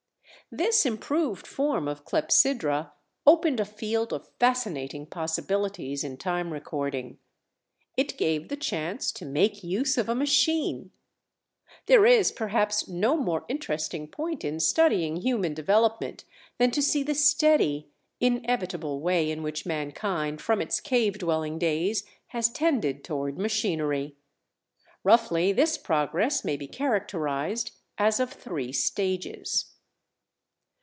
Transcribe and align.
This 0.53 0.85
improved 0.85 1.47
form 1.47 1.87
of 1.87 2.03
clepsydra 2.03 2.91
opened 3.25 3.61
a 3.61 3.65
field 3.65 4.11
of 4.11 4.29
fascinating 4.37 5.05
possibilities 5.05 6.03
in 6.03 6.17
time 6.17 6.51
recording—it 6.51 8.17
gave 8.17 8.49
the 8.49 8.57
chance 8.57 9.13
to 9.13 9.23
make 9.23 9.63
use 9.63 9.97
of 9.97 10.09
a 10.09 10.15
machine. 10.15 10.91
There 11.85 12.05
is, 12.05 12.33
perhaps, 12.33 12.85
no 12.89 13.15
more 13.15 13.45
interesting 13.47 14.09
point 14.09 14.43
in 14.43 14.59
studying 14.59 15.21
human 15.21 15.53
development 15.53 16.25
than 16.57 16.71
to 16.71 16.81
see 16.81 17.01
the 17.01 17.15
steady, 17.15 17.87
inevitable 18.19 18.99
way 18.99 19.31
in 19.31 19.43
which 19.43 19.65
mankind 19.65 20.41
from 20.41 20.61
its 20.61 20.81
cave 20.81 21.17
dwelling 21.19 21.59
days 21.59 22.03
has 22.27 22.49
tended 22.49 23.05
toward 23.05 23.37
machinery. 23.37 24.17
Roughly, 25.05 25.53
this 25.53 25.77
progress 25.77 26.43
may 26.43 26.57
be 26.57 26.67
characterized 26.67 27.71
as 27.97 28.19
of 28.19 28.33
three 28.33 28.73
stages. 28.73 29.67